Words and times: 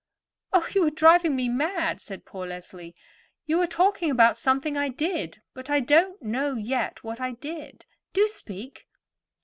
"Oh, 0.51 0.67
you 0.73 0.83
are 0.87 0.89
driving 0.89 1.35
me 1.35 1.47
mad," 1.47 2.01
said 2.01 2.25
poor 2.25 2.47
Leslie. 2.47 2.95
"You 3.45 3.61
are 3.61 3.67
talking 3.67 4.09
about 4.09 4.35
something 4.35 4.75
I 4.75 4.89
did; 4.89 5.43
but 5.53 5.69
I 5.69 5.79
don't 5.79 6.19
know 6.23 6.55
yet 6.55 7.03
what 7.03 7.21
I 7.21 7.33
did. 7.33 7.85
Do 8.11 8.25
speak." 8.27 8.87